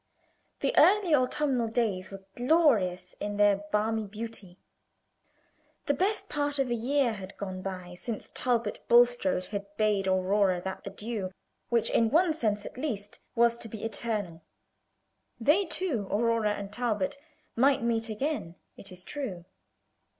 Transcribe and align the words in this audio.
The 0.61 0.75
early 0.79 1.13
autumnal 1.13 1.67
days 1.67 2.09
were 2.09 2.25
glorious 2.35 3.13
in 3.19 3.37
their 3.37 3.57
balmy 3.71 4.07
beauty. 4.07 4.57
The 5.85 5.93
best 5.93 6.27
part 6.27 6.57
of 6.57 6.71
a 6.71 6.73
year 6.73 7.13
had 7.13 7.37
gone 7.37 7.61
by 7.61 7.93
since 7.93 8.31
Talbot 8.33 8.79
Bulstrode 8.87 9.45
had 9.45 9.67
bade 9.77 10.07
Aurora 10.07 10.59
that 10.63 10.81
adieu 10.87 11.31
which, 11.69 11.91
in 11.91 12.09
one 12.09 12.33
sense 12.33 12.65
at 12.65 12.77
least, 12.77 13.19
was 13.35 13.59
to 13.59 13.69
be 13.69 13.83
eternal. 13.85 14.41
They 15.39 15.65
two, 15.65 16.07
Aurora 16.09 16.53
and 16.55 16.73
Talbot, 16.73 17.19
might 17.55 17.83
meet 17.83 18.09
again, 18.09 18.55
it 18.75 18.91
is 18.91 19.03
true. 19.03 19.45